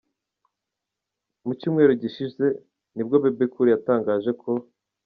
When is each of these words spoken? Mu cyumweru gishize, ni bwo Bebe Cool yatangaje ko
Mu 1.45 1.51
cyumweru 1.59 1.91
gishize, 2.01 2.45
ni 2.95 3.01
bwo 3.05 3.15
Bebe 3.23 3.45
Cool 3.53 3.67
yatangaje 3.73 4.31
ko 4.41 4.49